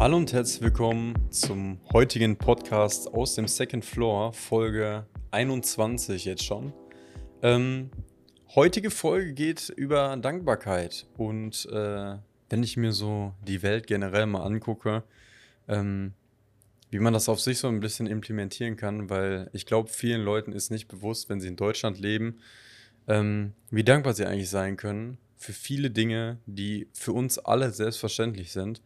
[0.00, 6.72] Hallo und herzlich willkommen zum heutigen Podcast aus dem Second Floor, Folge 21 jetzt schon.
[7.42, 7.90] Ähm,
[8.54, 12.16] heutige Folge geht über Dankbarkeit und äh,
[12.48, 15.04] wenn ich mir so die Welt generell mal angucke,
[15.68, 16.14] ähm,
[16.90, 20.52] wie man das auf sich so ein bisschen implementieren kann, weil ich glaube, vielen Leuten
[20.52, 22.38] ist nicht bewusst, wenn sie in Deutschland leben,
[23.08, 28.52] ähm, wie dankbar sie eigentlich sein können für viele Dinge, die für uns alle selbstverständlich
[28.52, 28.82] sind.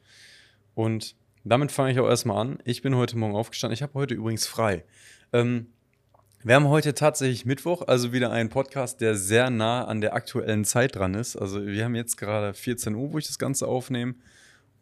[0.74, 2.58] Und damit fange ich auch erstmal an.
[2.64, 3.74] Ich bin heute Morgen aufgestanden.
[3.74, 4.84] Ich habe heute übrigens frei.
[5.32, 5.66] Ähm,
[6.44, 10.64] wir haben heute tatsächlich Mittwoch, also wieder einen Podcast, der sehr nah an der aktuellen
[10.64, 11.36] Zeit dran ist.
[11.36, 14.14] Also wir haben jetzt gerade 14 Uhr, wo ich das Ganze aufnehme.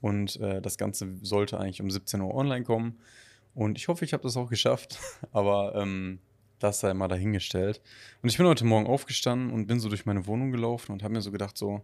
[0.03, 2.99] Und äh, das Ganze sollte eigentlich um 17 Uhr online kommen.
[3.55, 4.99] Und ich hoffe, ich habe das auch geschafft.
[5.33, 6.19] Aber ähm,
[6.59, 7.81] das sei mal dahingestellt.
[8.23, 11.15] Und ich bin heute Morgen aufgestanden und bin so durch meine Wohnung gelaufen und habe
[11.15, 11.83] mir so gedacht, so,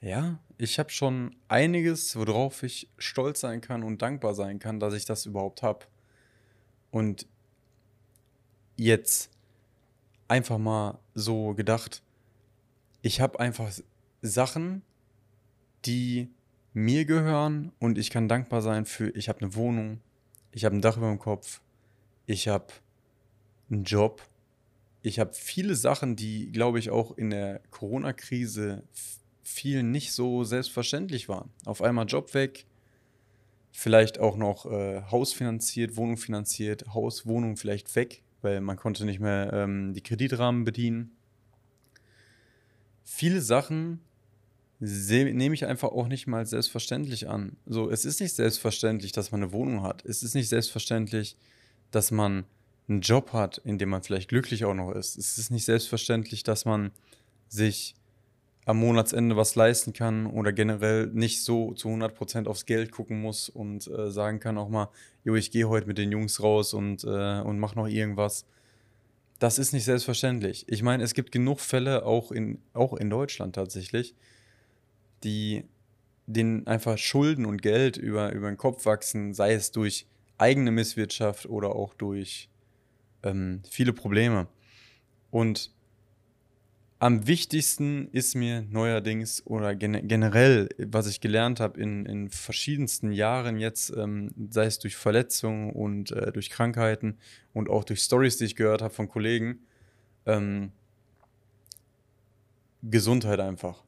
[0.00, 4.94] ja, ich habe schon einiges, worauf ich stolz sein kann und dankbar sein kann, dass
[4.94, 5.86] ich das überhaupt habe.
[6.90, 7.26] Und
[8.76, 9.30] jetzt
[10.28, 12.02] einfach mal so gedacht,
[13.02, 13.70] ich habe einfach
[14.22, 14.82] Sachen,
[15.84, 16.28] die
[16.76, 20.02] mir gehören und ich kann dankbar sein für, ich habe eine Wohnung,
[20.52, 21.62] ich habe ein Dach über dem Kopf,
[22.26, 22.66] ich habe
[23.70, 24.22] einen Job,
[25.00, 28.82] ich habe viele Sachen, die, glaube ich, auch in der Corona-Krise
[29.42, 31.48] vielen nicht so selbstverständlich waren.
[31.64, 32.66] Auf einmal Job weg,
[33.72, 39.06] vielleicht auch noch äh, Haus finanziert, Wohnung finanziert, Haus, Wohnung vielleicht weg, weil man konnte
[39.06, 41.16] nicht mehr ähm, die Kreditrahmen bedienen.
[43.02, 44.02] Viele Sachen
[44.78, 47.56] nehme ich einfach auch nicht mal selbstverständlich an.
[47.66, 50.04] So, es ist nicht selbstverständlich, dass man eine Wohnung hat.
[50.04, 51.36] Es ist nicht selbstverständlich,
[51.90, 52.44] dass man
[52.88, 55.16] einen Job hat, in dem man vielleicht glücklich auch noch ist.
[55.16, 56.92] Es ist nicht selbstverständlich, dass man
[57.48, 57.94] sich
[58.66, 63.48] am Monatsende was leisten kann oder generell nicht so zu 100% aufs Geld gucken muss
[63.48, 64.88] und äh, sagen kann auch mal,
[65.24, 68.44] jo, ich gehe heute mit den Jungs raus und, äh, und mach noch irgendwas.
[69.38, 70.64] Das ist nicht selbstverständlich.
[70.68, 74.16] Ich meine, es gibt genug Fälle, auch in, auch in Deutschland tatsächlich,
[75.24, 75.64] die
[76.26, 80.06] denen einfach Schulden und Geld über, über den Kopf wachsen, sei es durch
[80.38, 82.48] eigene Misswirtschaft oder auch durch
[83.22, 84.48] ähm, viele Probleme.
[85.30, 85.70] Und
[86.98, 93.12] am wichtigsten ist mir neuerdings oder gen generell, was ich gelernt habe in, in verschiedensten
[93.12, 97.18] Jahren jetzt, ähm, sei es durch Verletzungen und äh, durch Krankheiten
[97.52, 99.60] und auch durch Stories, die ich gehört habe von Kollegen,
[100.24, 100.72] ähm,
[102.82, 103.85] Gesundheit einfach.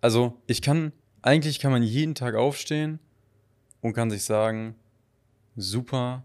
[0.00, 2.98] Also ich kann, eigentlich kann man jeden Tag aufstehen
[3.80, 4.74] und kann sich sagen,
[5.56, 6.24] super,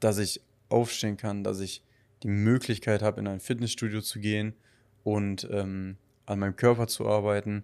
[0.00, 1.82] dass ich aufstehen kann, dass ich
[2.22, 4.54] die Möglichkeit habe, in ein Fitnessstudio zu gehen,
[5.04, 7.62] und ähm, an meinem Körper zu arbeiten,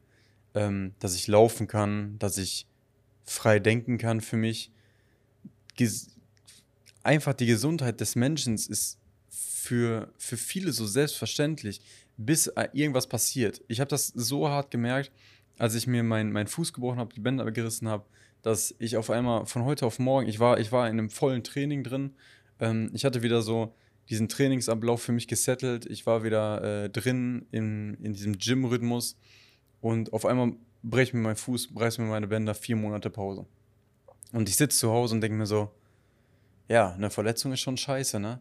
[0.54, 2.66] ähm, dass ich laufen kann, dass ich
[3.24, 4.70] frei denken kann für mich.
[5.74, 6.08] Ges
[7.02, 8.98] einfach die Gesundheit des Menschen ist
[9.30, 11.80] für, für viele so selbstverständlich,
[12.25, 13.62] bis äh, irgendwas passiert.
[13.69, 15.10] Ich habe das so hart gemerkt,
[15.58, 18.04] als ich mir meinen mein Fuß gebrochen habe, die Bänder gerissen habe,
[18.42, 21.42] dass ich auf einmal von heute auf morgen, ich war, ich war in einem vollen
[21.42, 22.14] Training drin.
[22.58, 23.75] Ähm, ich hatte wieder so
[24.10, 25.86] diesen Trainingsablauf für mich gesettelt.
[25.86, 29.16] Ich war wieder äh, drin in, in diesem Gym-Rhythmus
[29.81, 30.52] und auf einmal
[30.82, 33.47] breche mir mein Fuß, reißt mir meine Bänder, vier Monate Pause.
[34.32, 35.70] Und ich sitze zu Hause und denke mir so,
[36.69, 38.41] ja, eine Verletzung ist schon scheiße, ne?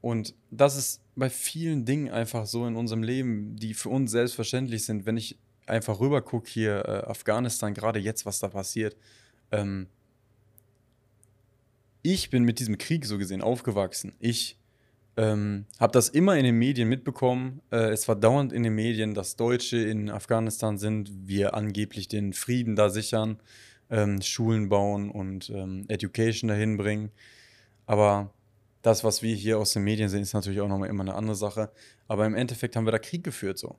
[0.00, 4.84] Und das ist bei vielen Dingen einfach so in unserem Leben, die für uns selbstverständlich
[4.84, 5.06] sind.
[5.06, 8.96] Wenn ich einfach rüber gucke hier, äh, Afghanistan, gerade jetzt, was da passiert,
[9.50, 9.88] ähm,
[12.02, 14.14] ich bin mit diesem Krieg so gesehen aufgewachsen.
[14.20, 14.56] Ich
[15.16, 17.60] ähm, habe das immer in den Medien mitbekommen.
[17.72, 22.32] Äh, es war dauernd in den Medien, dass Deutsche in Afghanistan sind, wir angeblich den
[22.32, 23.40] Frieden da sichern,
[23.90, 27.10] ähm, Schulen bauen und ähm, Education dahin bringen.
[27.84, 28.32] Aber
[28.82, 31.34] das, was wir hier aus den Medien sehen, ist natürlich auch nochmal immer eine andere
[31.34, 31.70] Sache.
[32.06, 33.76] Aber im Endeffekt haben wir da Krieg geführt so.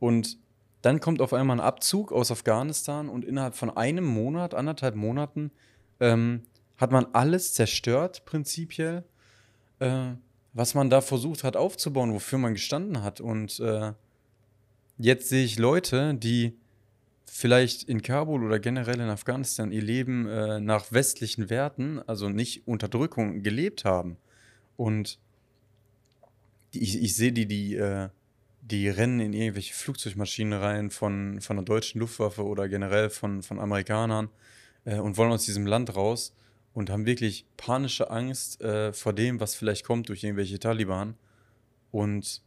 [0.00, 0.38] Und
[0.82, 5.50] dann kommt auf einmal ein Abzug aus Afghanistan und innerhalb von einem Monat, anderthalb Monaten,
[6.00, 6.42] ähm,
[6.76, 9.04] hat man alles zerstört, prinzipiell.
[9.78, 10.14] Äh,
[10.54, 13.20] was man da versucht hat aufzubauen, wofür man gestanden hat.
[13.20, 13.92] Und äh,
[14.98, 16.56] jetzt sehe ich Leute, die
[17.26, 22.68] vielleicht in Kabul oder generell in Afghanistan ihr Leben äh, nach westlichen Werten, also nicht
[22.68, 24.16] Unterdrückung, gelebt haben.
[24.76, 25.18] Und
[26.72, 28.08] ich, ich sehe die, die, äh,
[28.62, 33.60] die rennen in irgendwelche Flugzeugmaschinen rein von, von der deutschen Luftwaffe oder generell von, von
[33.60, 34.28] Amerikanern
[34.84, 36.34] äh, und wollen aus diesem Land raus.
[36.74, 41.14] und haben wirklich panische Angst äh, vor dem, was vielleicht kommt durch irgendwelche Taliban.
[41.92, 42.42] Und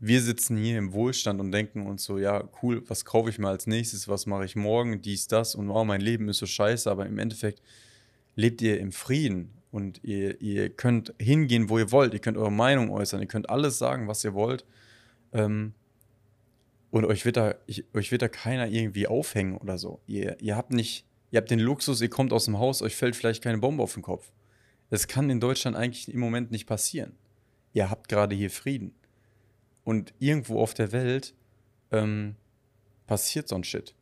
[0.00, 3.48] wir sitzen hier im Wohlstand und denken uns so, ja, cool, was kaufe ich mir
[3.48, 6.90] als nächstes, was mache ich morgen, dies, das und wow, mein Leben ist so scheiße,
[6.90, 7.62] aber im Endeffekt
[8.34, 12.50] lebt ihr im Frieden und ihr, ihr könnt hingehen, wo ihr wollt, ihr könnt eure
[12.50, 14.64] Meinung äußern, ihr könnt alles sagen, was ihr wollt.
[15.34, 15.74] Ähm,
[16.90, 20.00] und euch wird, da, ich, euch wird da keiner irgendwie aufhängen oder so.
[20.06, 23.16] Ihr, ihr habt nicht, ihr habt den Luxus, ihr kommt aus dem Haus, euch fällt
[23.16, 24.32] vielleicht keine Bombe auf den Kopf.
[24.88, 27.12] Das kann in Deutschland eigentlich im Moment nicht passieren.
[27.74, 28.94] Ihr habt gerade hier Frieden.
[29.84, 31.34] Und irgendwo auf der Welt
[31.92, 32.36] ähm,
[33.06, 33.94] passiert so ein Shit.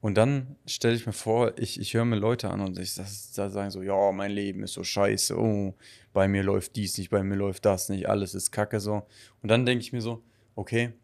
[0.00, 3.34] Und dann stelle ich mir vor, ich, ich höre mir Leute an und ich das
[3.34, 5.74] sagen so, ja, mein Leben ist so scheiße, oh,
[6.14, 9.06] bei mir läuft dies nicht, bei mir läuft das nicht, alles ist kacke so.
[9.42, 10.22] Und dann denke ich mir so,
[10.54, 10.94] okay,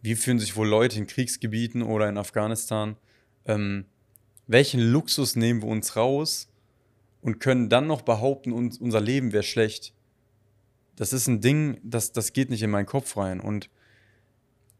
[0.00, 2.96] wie fühlen sich wohl Leute in Kriegsgebieten oder in Afghanistan?
[3.44, 3.84] Ähm,
[4.46, 6.48] welchen Luxus nehmen wir uns raus
[7.20, 9.92] und können dann noch behaupten, uns, unser Leben wäre schlecht?
[10.94, 13.40] Das ist ein Ding, das, das geht nicht in meinen Kopf rein.
[13.40, 13.68] Und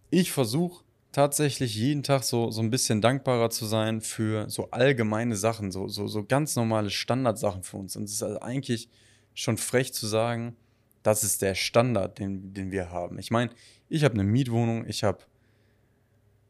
[0.08, 0.85] ich versuche
[1.16, 5.88] tatsächlich jeden Tag so, so ein bisschen dankbarer zu sein für so allgemeine Sachen, so,
[5.88, 7.96] so, so ganz normale Standardsachen für uns.
[7.96, 8.90] Und es ist also eigentlich
[9.32, 10.56] schon frech zu sagen,
[11.02, 13.18] das ist der Standard, den, den wir haben.
[13.18, 13.50] Ich meine,
[13.88, 15.20] ich habe eine Mietwohnung, ich habe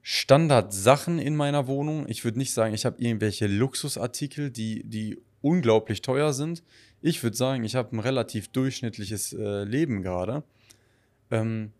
[0.02, 2.08] Standardsachen in meiner Wohnung.
[2.08, 6.64] Ich würde nicht sagen, ich habe irgendwelche Luxusartikel, die, die unglaublich teuer sind.
[7.00, 10.42] Ich würde sagen, ich habe ein relativ durchschnittliches äh, Leben gerade.
[11.30, 11.70] Ähm,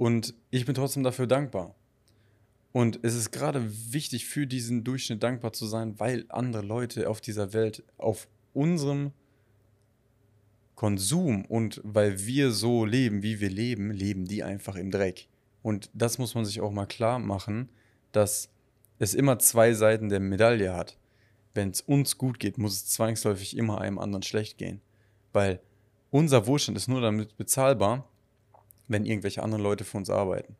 [0.00, 1.74] und ich bin trotzdem dafür dankbar.
[2.72, 7.20] Und es ist gerade wichtig, für diesen Durchschnitt dankbar zu sein, weil andere Leute auf
[7.20, 9.12] dieser Welt auf unserem
[10.74, 15.28] Konsum und weil wir so leben, wie wir leben, leben die einfach im Dreck.
[15.60, 17.68] Und das muss man sich auch mal klar machen,
[18.10, 18.48] dass
[18.98, 20.96] es immer zwei Seiten der Medaille hat.
[21.52, 24.80] Wenn es uns gut geht, muss es zwangsläufig immer einem anderen schlecht gehen.
[25.34, 25.60] Weil
[26.08, 28.09] unser Wohlstand ist nur damit bezahlbar,
[28.90, 30.56] wenn irgendwelche anderen Leute für uns arbeiten.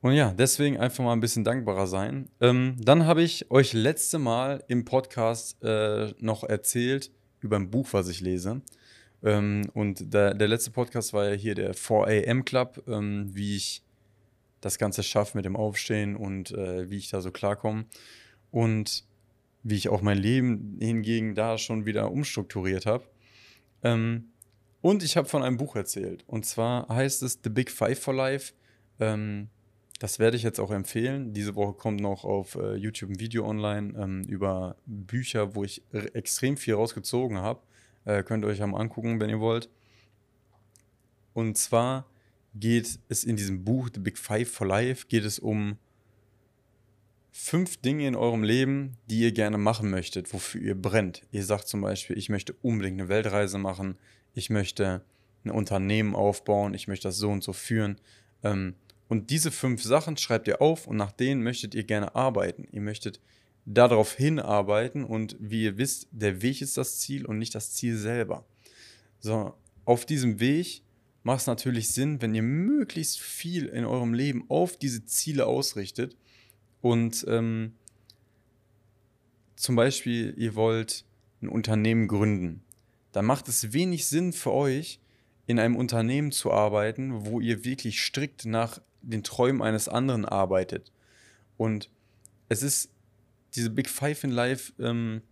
[0.00, 2.28] Und ja, deswegen einfach mal ein bisschen dankbarer sein.
[2.40, 7.10] Ähm, dann habe ich euch letzte Mal im Podcast äh, noch erzählt
[7.40, 8.62] über ein Buch, was ich lese.
[9.24, 13.82] Ähm, und der, der, letzte Podcast war ja hier der 4am Club, ähm, wie ich
[14.60, 17.86] das Ganze schaffe mit dem Aufstehen und äh, wie ich da so klarkomme.
[18.52, 19.04] Und
[19.64, 23.04] wie ich auch mein Leben hingegen da schon wieder umstrukturiert habe.
[23.82, 24.30] Ähm,
[24.80, 26.24] und ich habe von einem Buch erzählt.
[26.26, 28.52] Und zwar heißt es The Big Five for Life.
[29.00, 29.48] Ähm,
[29.98, 31.32] das werde ich jetzt auch empfehlen.
[31.32, 35.82] Diese Woche kommt noch auf äh, YouTube ein Video online ähm, über Bücher, wo ich
[35.92, 37.60] extrem viel rausgezogen habe.
[38.04, 39.68] Äh, könnt ihr euch einmal angucken, wenn ihr wollt.
[41.34, 42.06] Und zwar
[42.54, 45.76] geht es in diesem Buch The Big Five for Life, geht es um
[47.32, 51.22] fünf Dinge in eurem Leben, die ihr gerne machen möchtet, wofür ihr brennt.
[51.30, 53.96] Ihr sagt zum Beispiel, ich möchte unbedingt eine Weltreise machen,
[54.38, 55.02] ich möchte
[55.44, 57.96] ein Unternehmen aufbauen, ich möchte das so und so führen.
[58.42, 58.74] Ähm,
[59.08, 62.68] und diese fünf Sachen schreibt ihr auf und nach denen möchtet ihr gerne arbeiten.
[62.70, 63.20] Ihr möchtet
[63.66, 67.96] darauf hinarbeiten und wie ihr wisst, der Weg ist das Ziel und nicht das Ziel
[67.96, 68.46] selber.
[69.18, 69.54] So,
[69.84, 70.82] auf diesem Weg
[71.24, 76.16] macht es natürlich Sinn, wenn ihr möglichst viel in eurem Leben auf diese Ziele ausrichtet
[76.80, 77.74] und ähm,
[79.56, 81.04] zum Beispiel ihr wollt
[81.42, 82.62] ein Unternehmen gründen
[83.12, 85.00] dann macht es wenig Sinn für euch,
[85.46, 90.92] in einem Unternehmen zu arbeiten, wo ihr wirklich strikt nach den Träumen eines anderen arbeitet.
[91.56, 91.90] Und
[92.48, 92.90] es ist,
[93.54, 95.22] diese Big Five in Life ähm,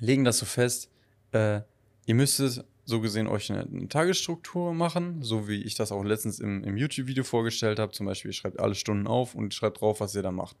[0.00, 0.90] legen das so fest,
[1.32, 1.60] äh,
[2.06, 6.38] ihr müsstet so gesehen euch eine, eine, Tagesstruktur machen, so wie ich das auch letztens
[6.38, 7.92] im, im YouTube-Video vorgestellt habe.
[7.92, 10.56] Zum Beispiel, ihr schreibt alle Stunden auf und schreibt drauf, was ihr da macht.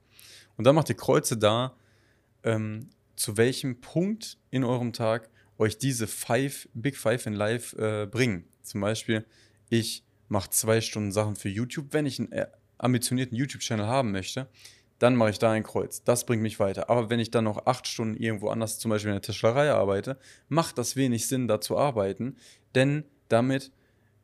[0.56, 1.74] Und dann macht ihr Kreuze da,
[2.42, 8.06] ähm, zu welchem Punkt in eurem Tag euch diese five, Big Five in Life äh,
[8.06, 8.44] bringen.
[8.62, 9.24] Zum Beispiel,
[9.68, 11.88] ich mache zwei Stunden Sachen für YouTube.
[11.92, 12.46] Wenn ich einen äh,
[12.78, 14.48] ambitionierten YouTube-Channel haben möchte,
[14.98, 16.02] dann mache ich da ein Kreuz.
[16.02, 16.88] Das bringt mich weiter.
[16.88, 20.18] Aber wenn ich dann noch acht Stunden irgendwo anders, zum Beispiel in der Tischlerei arbeite,
[20.48, 22.36] macht das wenig Sinn, da zu arbeiten,
[22.74, 23.72] denn damit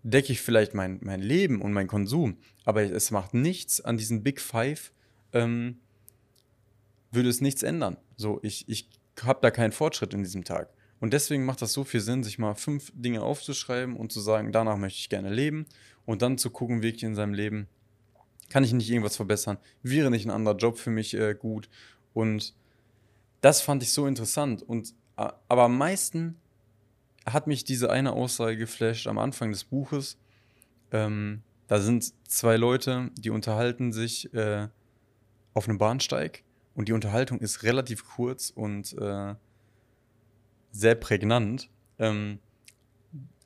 [0.02, 2.38] decke ich vielleicht mein, mein Leben und mein Konsum.
[2.64, 4.92] Aber es macht nichts an diesen Big Five,
[5.32, 5.78] ähm,
[7.10, 7.96] würde es nichts ändern.
[8.16, 8.88] So, ich, ich
[9.22, 10.72] habe da keinen Fortschritt in diesem Tag.
[11.00, 14.52] Und deswegen macht das so viel Sinn, sich mal fünf Dinge aufzuschreiben und zu sagen,
[14.52, 15.66] danach möchte ich gerne leben
[16.04, 17.68] und dann zu gucken, wirklich in seinem Leben,
[18.50, 19.58] kann ich nicht irgendwas verbessern?
[19.82, 21.68] Wäre nicht ein anderer Job für mich äh, gut?
[22.12, 22.54] Und
[23.40, 24.62] das fand ich so interessant.
[24.62, 26.36] Und, aber am meisten
[27.26, 30.18] hat mich diese eine Aussage geflasht am Anfang des Buches.
[30.90, 34.68] Ähm, da sind zwei Leute, die unterhalten sich äh,
[35.54, 36.42] auf einem Bahnsteig
[36.74, 39.34] Und die Unterhaltung ist relativ kurz und äh,
[40.72, 41.68] sehr prägnant.
[41.98, 42.38] Ähm,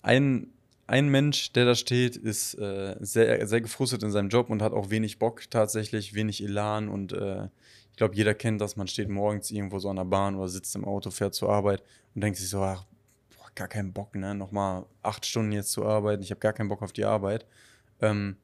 [0.02, 0.48] ein,
[0.86, 4.72] ein Mensch, der da steht, ist äh, sehr, sehr gefrustet in seinem Job und hat
[4.72, 7.48] auch wenig Bock tatsächlich, wenig Elan und äh,
[7.90, 10.74] ich glaube, jeder kennt das, man steht morgens irgendwo so an der Bahn oder sitzt
[10.74, 11.82] im Auto, fährt zur Arbeit
[12.14, 12.84] und denkt sich so, ach,
[13.36, 16.68] boah, gar keinen Bock, ne, nochmal acht Stunden jetzt zu arbeiten, ich habe gar keinen
[16.68, 17.46] Bock auf die Arbeit.
[18.00, 18.36] Ähm,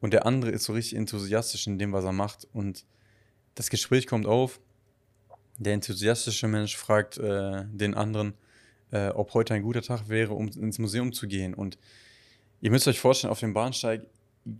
[0.00, 2.84] und der andere ist so richtig enthusiastisch in dem, was er macht und
[3.54, 4.60] das Gespräch kommt auf,
[5.58, 8.34] der enthusiastische Mensch fragt äh, den anderen,
[8.90, 11.54] äh, ob heute ein guter Tag wäre, um ins Museum zu gehen.
[11.54, 11.78] Und
[12.60, 14.06] ihr müsst euch vorstellen, auf dem Bahnsteig,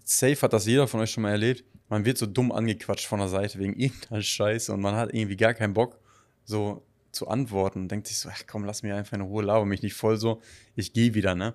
[0.05, 3.21] safe hat das jeder von euch schon mal erlebt, man wird so dumm angequatscht von
[3.21, 5.99] der Seite wegen irgendeiner Scheiße und man hat irgendwie gar keinen Bock,
[6.45, 9.65] so zu antworten und denkt sich so, ach komm, lass mich einfach in Ruhe, laber
[9.65, 10.41] mich nicht voll so,
[10.75, 11.55] ich gehe wieder, ne?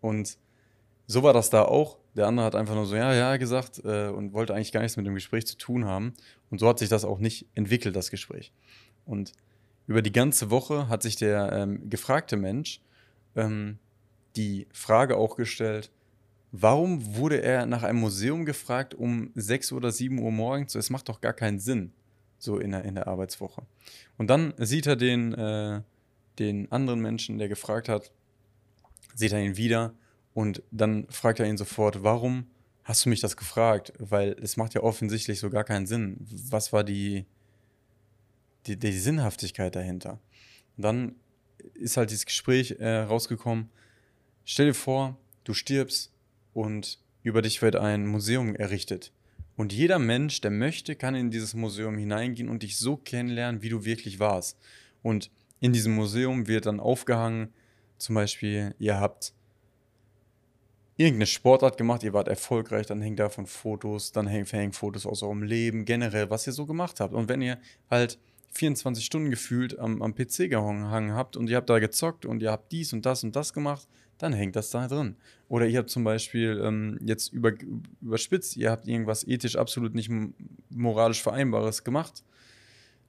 [0.00, 0.36] Und
[1.06, 1.98] so war das da auch.
[2.16, 4.96] Der andere hat einfach nur so, ja, ja gesagt äh, und wollte eigentlich gar nichts
[4.96, 6.14] mit dem Gespräch zu tun haben.
[6.50, 8.52] Und so hat sich das auch nicht entwickelt, das Gespräch.
[9.04, 9.32] Und
[9.86, 12.80] über die ganze Woche hat sich der ähm, gefragte Mensch
[13.36, 13.78] ähm,
[14.36, 15.90] die Frage auch gestellt,
[16.52, 20.74] warum wurde er nach einem Museum gefragt um 6 oder 7 Uhr morgens?
[20.74, 21.92] Es macht doch gar keinen Sinn,
[22.38, 23.62] so in der, in der Arbeitswoche.
[24.18, 25.82] Und dann sieht er den, äh,
[26.38, 28.12] den anderen Menschen, der gefragt hat,
[29.14, 29.94] sieht er ihn wieder
[30.34, 32.46] und dann fragt er ihn sofort, warum
[32.84, 33.92] hast du mich das gefragt?
[33.98, 36.16] Weil es macht ja offensichtlich so gar keinen Sinn.
[36.50, 37.26] Was war die,
[38.66, 40.20] die, die Sinnhaftigkeit dahinter.
[40.76, 41.16] Und dann
[41.74, 43.68] ist halt dieses Gespräch äh, rausgekommen.
[44.44, 46.12] Stell dir vor, du stirbst
[46.52, 49.12] und über dich wird ein Museum errichtet.
[49.56, 53.68] Und jeder Mensch, der möchte, kann in dieses Museum hineingehen und dich so kennenlernen, wie
[53.68, 54.58] du wirklich warst.
[55.02, 57.52] Und in diesem Museum wird dann aufgehangen,
[57.98, 59.34] zum Beispiel, ihr habt
[61.00, 65.42] irgendeine Sportart gemacht, ihr wart erfolgreich, dann hängen davon Fotos, dann hängen Fotos aus eurem
[65.42, 67.14] Leben, generell, was ihr so gemacht habt.
[67.14, 67.58] Und wenn ihr
[67.90, 68.18] halt
[68.52, 72.50] 24 Stunden gefühlt am, am PC gehangen habt und ihr habt da gezockt und ihr
[72.50, 73.88] habt dies und das und das gemacht,
[74.18, 75.16] dann hängt das da drin.
[75.48, 77.52] Oder ihr habt zum Beispiel ähm, jetzt über,
[78.02, 80.10] überspitzt, ihr habt irgendwas ethisch absolut nicht
[80.68, 82.22] moralisch Vereinbares gemacht,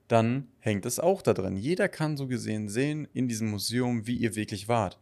[0.08, 1.58] dann hängt es auch da drin.
[1.58, 4.98] Jeder kann so gesehen sehen in diesem Museum, wie ihr wirklich wart.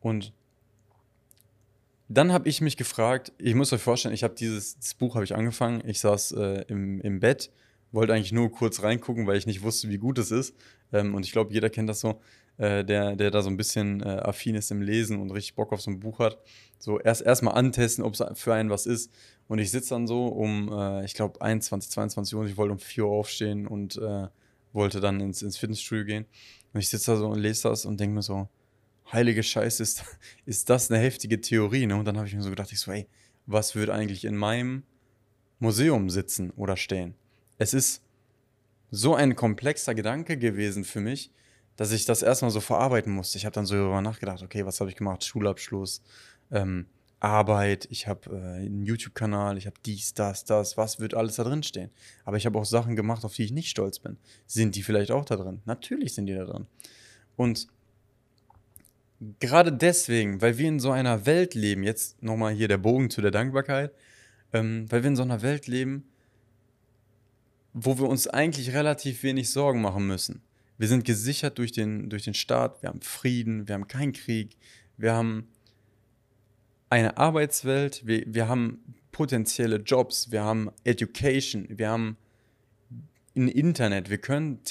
[0.00, 0.34] Und
[2.08, 5.34] dann habe ich mich gefragt, ich muss euch vorstellen, ich habe dieses Buch habe ich
[5.34, 7.50] angefangen, ich saß äh, im, im Bett
[7.92, 10.54] wollte eigentlich nur kurz reingucken, weil ich nicht wusste, wie gut es ist.
[10.92, 12.20] Ähm, und ich glaube, jeder kennt das so,
[12.58, 15.72] äh, der, der da so ein bisschen äh, affin ist im Lesen und richtig Bock
[15.72, 16.38] auf so ein Buch hat.
[16.78, 19.12] So erst erstmal antesten, ob es für einen was ist.
[19.46, 22.46] Und ich sitze dann so um, äh, ich glaube, 21, 22 Uhr.
[22.46, 24.28] Ich wollte um 4 Uhr aufstehen und äh,
[24.72, 26.26] wollte dann ins, ins Fitnessstudio gehen.
[26.72, 28.48] Und ich sitze da so und lese das und denke mir so,
[29.12, 30.04] heilige Scheiße, ist,
[30.44, 31.86] ist das eine heftige Theorie?
[31.86, 31.96] Ne?
[31.96, 33.06] Und dann habe ich mir so gedacht, ich so, ey,
[33.46, 34.82] was würde eigentlich in meinem
[35.58, 37.14] Museum sitzen oder stehen?
[37.58, 38.02] es ist
[38.90, 41.30] so ein komplexer Gedanke gewesen für mich,
[41.76, 43.36] dass ich das erstmal so verarbeiten musste.
[43.36, 45.24] Ich habe dann so darüber nachgedacht, okay, was habe ich gemacht?
[45.24, 46.02] Schulabschluss,
[46.50, 46.86] ähm,
[47.20, 51.44] Arbeit, ich habe äh, einen YouTube-Kanal, ich habe dies, das, das, was wird alles da
[51.44, 51.90] drin stehen?
[52.24, 54.16] Aber ich habe auch Sachen gemacht, auf die ich nicht stolz bin.
[54.46, 55.60] Sind die vielleicht auch da drin?
[55.64, 56.66] Natürlich sind die da drin.
[57.36, 57.68] Und
[59.40, 63.20] gerade deswegen, weil wir in so einer Welt leben, jetzt nochmal hier der Bogen zu
[63.20, 63.92] der Dankbarkeit,
[64.52, 66.04] ähm, weil wir in so einer Welt leben,
[67.72, 70.42] wo wir uns eigentlich relativ wenig Sorgen machen müssen.
[70.78, 74.56] Wir sind gesichert durch den, durch den Staat, wir haben Frieden, wir haben keinen Krieg,
[74.96, 75.48] wir haben
[76.88, 82.16] eine Arbeitswelt, wir, wir haben potenzielle Jobs, wir haben Education, wir haben
[83.36, 84.62] ein Internet, wir können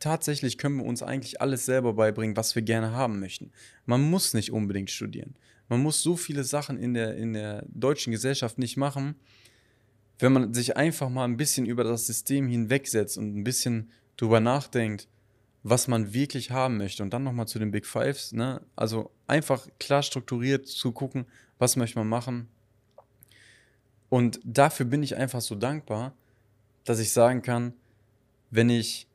[0.00, 3.52] tatsächlich können wir uns eigentlich alles selber beibringen, was wir gerne haben möchten.
[3.86, 5.36] Man muss nicht unbedingt studieren.
[5.68, 9.14] Man muss so viele Sachen in der, in der deutschen Gesellschaft nicht machen,
[10.18, 14.40] wenn man sich einfach mal ein bisschen über das System hinwegsetzt und ein bisschen drüber
[14.40, 15.08] nachdenkt,
[15.62, 18.62] was man wirklich haben möchte und dann nochmal zu den Big Fives, ne?
[18.76, 21.26] Also einfach klar strukturiert zu gucken,
[21.58, 22.48] was möchte man machen.
[24.08, 26.14] Und dafür bin ich einfach so dankbar,
[26.84, 27.74] dass ich sagen kann,
[28.50, 29.06] wenn ich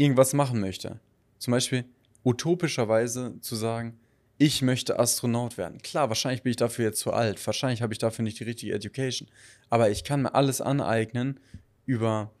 [0.00, 0.98] irgendwas machen möchte,
[1.38, 1.84] zum Beispiel
[2.24, 3.98] utopischerweise zu sagen,
[4.38, 5.82] ich möchte Astronaut werden.
[5.82, 8.72] Klar, wahrscheinlich bin ich dafür jetzt zu alt, wahrscheinlich habe ich dafür nicht die richtige
[8.72, 9.28] Education,
[9.68, 11.38] aber ich kann mir alles aneignen
[11.84, 12.32] über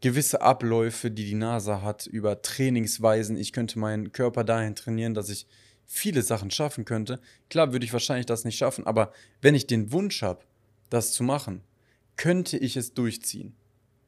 [0.00, 3.36] gewisse Abläufe, die die NASA hat, über Trainingsweisen.
[3.36, 5.46] Ich könnte meinen Körper dahin trainieren, dass ich
[5.86, 7.20] viele Sachen schaffen könnte.
[7.48, 10.44] Klar würde ich wahrscheinlich das nicht schaffen, aber wenn ich den Wunsch habe,
[10.90, 11.62] das zu machen,
[12.16, 13.54] könnte ich es durchziehen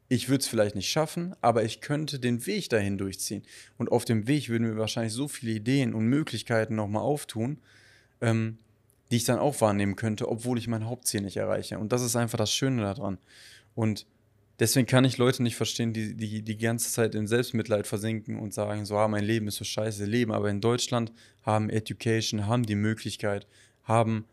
[0.09, 3.43] ich würde es vielleicht nicht schaffen, aber ich könnte den Weg dahin durchziehen.
[3.77, 7.59] Und auf dem Weg würden mir wahrscheinlich so viele Ideen und Möglichkeiten nochmal auftun,
[8.21, 8.59] ähm,
[9.11, 11.79] die ich dann auch wahrnehmen könnte, obwohl ich mein Hauptziel nicht erreiche.
[11.79, 13.19] Und das ist einfach das Schöne daran.
[13.75, 14.07] Und
[14.61, 18.55] deswegen kann ich Leute nicht verstehen, die, die die ganze Zeit in Selbstmitleid versinken und
[18.55, 20.33] sagen, so, ah, mein Leben ist so scheiße, leben.
[20.33, 23.47] Aber in Deutschland haben Education, haben die Möglichkeit,
[23.83, 24.25] haben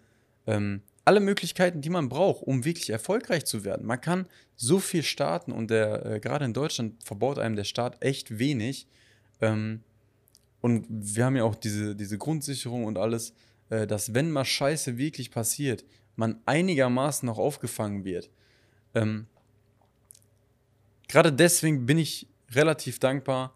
[0.46, 3.86] ähm, alle Möglichkeiten, die man braucht, um wirklich erfolgreich zu werden.
[3.86, 8.02] Man kann so viel starten und der, äh, gerade in Deutschland verbaut einem der Staat
[8.02, 8.88] echt wenig.
[9.42, 9.82] Ähm,
[10.62, 13.34] und wir haben ja auch diese, diese Grundsicherung und alles,
[13.70, 15.84] äh, dass wenn mal Scheiße wirklich passiert,
[16.16, 18.30] man einigermaßen noch aufgefangen wird.
[18.94, 19.28] Ähm,
[21.08, 23.56] gerade deswegen bin ich relativ dankbar,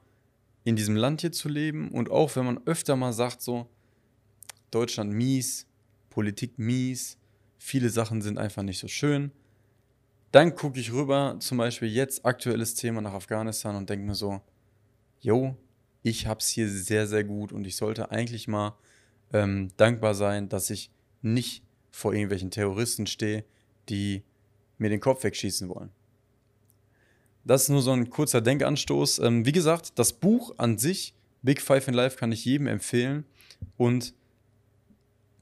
[0.63, 3.69] in diesem Land hier zu leben und auch wenn man öfter mal sagt, so,
[4.69, 5.65] Deutschland mies,
[6.09, 7.17] Politik mies,
[7.57, 9.31] viele Sachen sind einfach nicht so schön.
[10.31, 14.41] Dann gucke ich rüber, zum Beispiel jetzt aktuelles Thema nach Afghanistan und denke mir so,
[15.21, 15.55] yo,
[16.03, 18.77] ich habe es hier sehr, sehr gut und ich sollte eigentlich mal
[19.33, 23.43] ähm, dankbar sein, dass ich nicht vor irgendwelchen Terroristen stehe,
[23.89, 24.23] die
[24.77, 25.89] mir den Kopf wegschießen wollen.
[27.43, 29.19] Das ist nur so ein kurzer Denkanstoß.
[29.19, 33.25] Ähm, wie gesagt, das Buch an sich, Big Five in Life, kann ich jedem empfehlen.
[33.77, 34.13] Und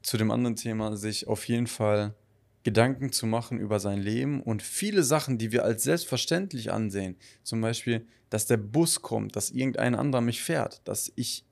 [0.06, 2.14] zu dem anderen Thema, sich auf jeden Fall
[2.62, 7.60] Gedanken zu machen über sein Leben und viele Sachen, die wir als selbstverständlich ansehen, zum
[7.60, 11.44] Beispiel, dass der Bus kommt, dass irgendein anderer mich fährt, dass ich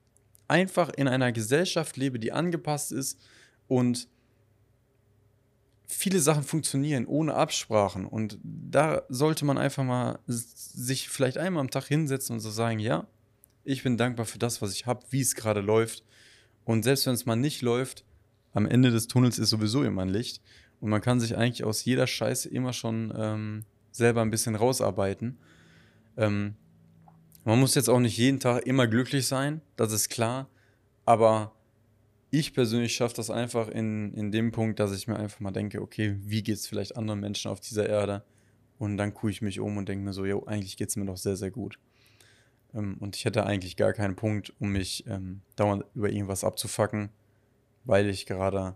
[0.46, 3.18] einfach in einer Gesellschaft lebe, die angepasst ist
[3.66, 4.06] und
[5.88, 8.06] viele Sachen funktionieren ohne Absprachen.
[8.06, 12.78] Und da sollte man einfach mal sich vielleicht einmal am Tag hinsetzen und so sagen,
[12.78, 13.08] ja,
[13.64, 16.04] ich bin dankbar für das, was ich habe, wie es gerade läuft.
[16.64, 18.04] Und selbst wenn es mal nicht läuft,
[18.54, 20.40] am Ende des Tunnels ist sowieso immer ein Licht
[20.80, 25.38] und man kann sich eigentlich aus jeder Scheiße immer schon ähm, selber ein bisschen rausarbeiten.
[26.16, 26.54] Ähm,
[27.44, 30.48] man muss jetzt auch nicht jeden Tag immer glücklich sein, das ist klar.
[31.04, 31.52] Aber
[32.30, 35.82] ich persönlich schaffe das einfach in, in dem Punkt, dass ich mir einfach mal denke,
[35.82, 38.24] okay, wie geht es vielleicht anderen Menschen auf dieser Erde?
[38.78, 41.04] Und dann gucke ich mich um und denke mir so, jo, eigentlich geht es mir
[41.04, 41.78] doch sehr, sehr gut.
[42.74, 47.10] Ähm, und ich hätte eigentlich gar keinen Punkt, um mich ähm, dauernd über irgendwas abzufacken,
[47.84, 48.74] weil ich gerade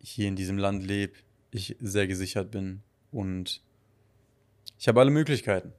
[0.00, 1.14] hier in diesem Land lebe,
[1.50, 3.62] ich sehr gesichert bin und
[4.78, 5.72] ich habe alle Möglichkeiten.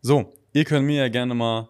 [0.00, 1.68] So, ihr könnt mir ja gerne mal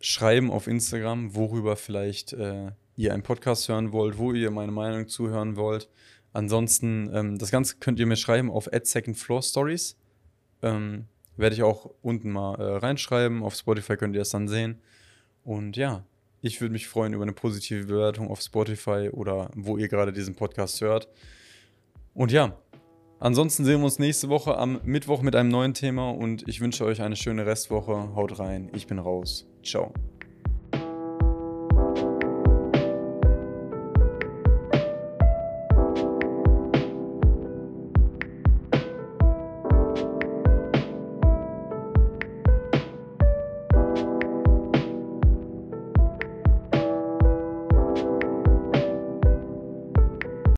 [0.00, 5.08] schreiben auf Instagram, worüber vielleicht äh, ihr einen Podcast hören wollt, wo ihr meine Meinung
[5.08, 5.88] zuhören wollt.
[6.32, 9.96] Ansonsten, ähm, das Ganze könnt ihr mir schreiben auf Second Floor Stories.
[10.62, 13.42] Ähm, Werde ich auch unten mal äh, reinschreiben.
[13.42, 14.80] Auf Spotify könnt ihr das dann sehen.
[15.44, 16.04] Und ja,
[16.40, 20.34] ich würde mich freuen über eine positive Bewertung auf Spotify oder wo ihr gerade diesen
[20.34, 21.08] Podcast hört.
[22.14, 22.56] Und ja,
[23.18, 26.84] ansonsten sehen wir uns nächste Woche am Mittwoch mit einem neuen Thema und ich wünsche
[26.84, 28.14] euch eine schöne Restwoche.
[28.14, 29.46] Haut rein, ich bin raus.
[29.62, 29.92] Ciao.